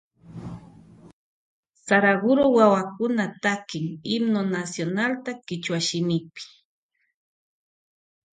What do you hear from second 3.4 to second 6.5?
takin himno nacionalta kichwa shimipi.